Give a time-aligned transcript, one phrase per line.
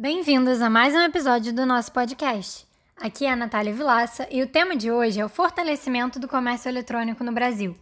[0.00, 2.64] Bem-vindos a mais um episódio do nosso podcast.
[3.02, 6.68] Aqui é a Natália Vilaça e o tema de hoje é o fortalecimento do comércio
[6.68, 7.74] eletrônico no Brasil.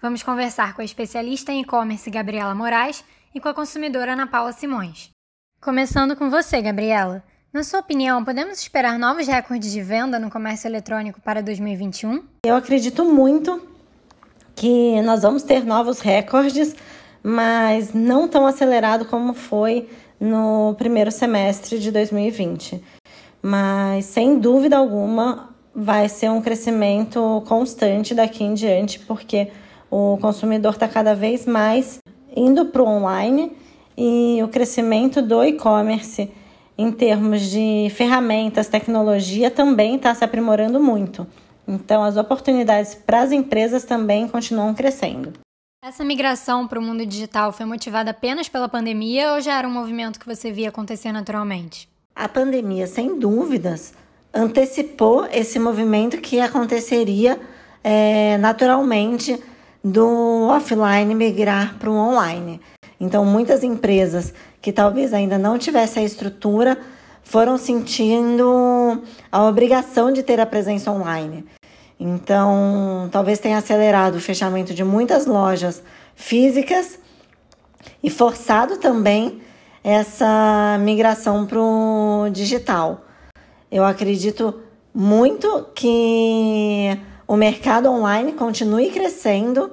[0.00, 3.04] Vamos conversar com a especialista em e-commerce Gabriela Moraes
[3.34, 5.10] e com a consumidora Ana Paula Simões.
[5.60, 7.24] Começando com você, Gabriela.
[7.52, 12.22] Na sua opinião, podemos esperar novos recordes de venda no comércio eletrônico para 2021?
[12.46, 13.60] Eu acredito muito
[14.54, 16.76] que nós vamos ter novos recordes,
[17.20, 19.88] mas não tão acelerado como foi
[20.20, 22.82] no primeiro semestre de 2020.
[23.40, 29.48] Mas, sem dúvida alguma, vai ser um crescimento constante daqui em diante, porque
[29.90, 31.98] o consumidor está cada vez mais
[32.36, 33.52] indo para o online
[33.96, 36.30] e o crescimento do e-commerce
[36.76, 41.26] em termos de ferramentas, tecnologia também está se aprimorando muito.
[41.66, 45.32] Então, as oportunidades para as empresas também continuam crescendo.
[45.80, 49.70] Essa migração para o mundo digital foi motivada apenas pela pandemia ou já era um
[49.70, 51.88] movimento que você via acontecer naturalmente?
[52.16, 53.94] A pandemia, sem dúvidas,
[54.34, 57.40] antecipou esse movimento que aconteceria
[57.82, 59.40] é, naturalmente
[59.82, 62.60] do offline migrar para o online.
[62.98, 66.76] Então, muitas empresas que talvez ainda não tivessem a estrutura
[67.22, 71.46] foram sentindo a obrigação de ter a presença online.
[72.00, 75.82] Então, talvez tenha acelerado o fechamento de muitas lojas
[76.14, 76.98] físicas
[78.02, 79.40] e forçado também
[79.82, 83.04] essa migração para o digital.
[83.70, 84.54] Eu acredito
[84.94, 89.72] muito que o mercado online continue crescendo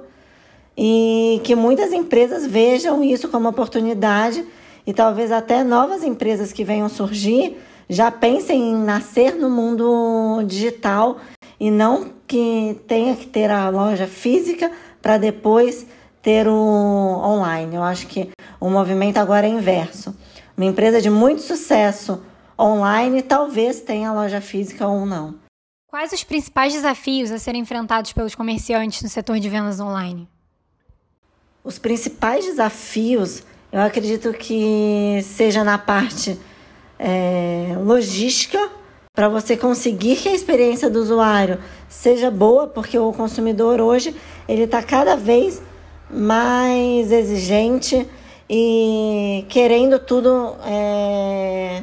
[0.76, 4.44] e que muitas empresas vejam isso como oportunidade
[4.86, 7.56] e talvez até novas empresas que venham surgir
[7.88, 11.18] já pensem em nascer no mundo digital
[11.58, 15.86] e não que tenha que ter a loja física para depois
[16.20, 17.76] ter o online.
[17.76, 20.16] Eu acho que o movimento agora é inverso.
[20.56, 22.22] Uma empresa de muito sucesso
[22.58, 25.34] online talvez tenha loja física ou não.
[25.86, 30.28] Quais os principais desafios a serem enfrentados pelos comerciantes no setor de vendas online?
[31.62, 36.38] Os principais desafios, eu acredito que seja na parte
[36.98, 38.70] é, logística
[39.16, 44.14] para você conseguir que a experiência do usuário seja boa, porque o consumidor hoje
[44.46, 45.62] ele está cada vez
[46.10, 48.06] mais exigente
[48.48, 51.82] e querendo tudo é,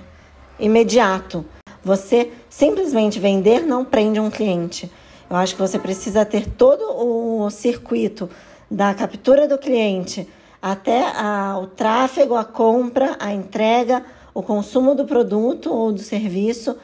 [0.60, 1.44] imediato.
[1.84, 4.90] Você simplesmente vender não prende um cliente.
[5.28, 8.30] Eu acho que você precisa ter todo o circuito
[8.70, 10.30] da captura do cliente
[10.62, 14.06] até a, o tráfego, a compra, a entrega,
[14.36, 16.78] o consumo do produto ou do serviço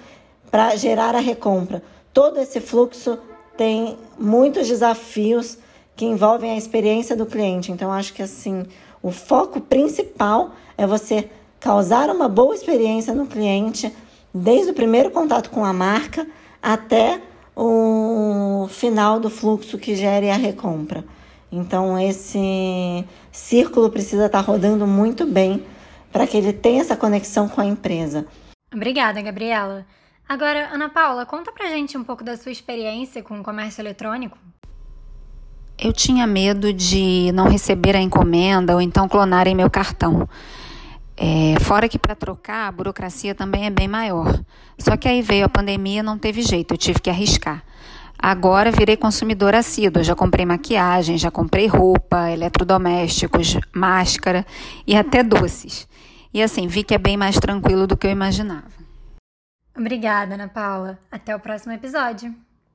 [0.50, 1.82] para gerar a recompra.
[2.14, 3.20] Todo esse fluxo
[3.58, 5.58] tem muitos desafios
[5.96, 7.72] que envolvem a experiência do cliente.
[7.72, 8.66] Então, acho que assim,
[9.02, 13.94] o foco principal é você causar uma boa experiência no cliente,
[14.34, 16.26] desde o primeiro contato com a marca
[16.62, 17.22] até
[17.56, 21.04] o final do fluxo que gere a recompra.
[21.52, 25.66] Então, esse círculo precisa estar rodando muito bem
[26.12, 28.26] para que ele tenha essa conexão com a empresa.
[28.74, 29.86] Obrigada, Gabriela.
[30.30, 34.38] Agora, Ana Paula, conta pra gente um pouco da sua experiência com o comércio eletrônico.
[35.76, 40.30] Eu tinha medo de não receber a encomenda ou então clonarem meu cartão.
[41.18, 44.40] É, fora que para trocar a burocracia também é bem maior.
[44.78, 47.64] Só que aí veio a pandemia, não teve jeito, eu tive que arriscar.
[48.16, 54.46] Agora virei consumidora assídua, já comprei maquiagem, já comprei roupa, eletrodomésticos, máscara
[54.86, 55.88] e até doces.
[56.32, 58.89] E assim, vi que é bem mais tranquilo do que eu imaginava.
[59.80, 61.00] Obrigada, Ana Paula.
[61.10, 62.36] Até o próximo episódio.